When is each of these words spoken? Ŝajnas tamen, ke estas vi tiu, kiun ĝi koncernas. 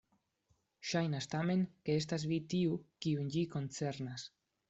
Ŝajnas 0.91 1.27
tamen, 1.33 1.61
ke 1.89 1.97
estas 2.01 2.25
vi 2.33 2.41
tiu, 2.55 2.79
kiun 3.07 3.31
ĝi 3.35 3.47
koncernas. 3.57 4.27